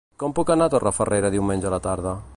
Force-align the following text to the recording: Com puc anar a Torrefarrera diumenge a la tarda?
Com 0.21 0.31
puc 0.39 0.51
anar 0.53 0.67
a 0.69 0.73
Torrefarrera 0.75 1.33
diumenge 1.37 1.71
a 1.71 1.75
la 1.75 1.83
tarda? 1.89 2.21